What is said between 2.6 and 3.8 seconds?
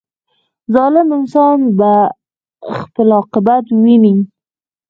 خپل عاقبت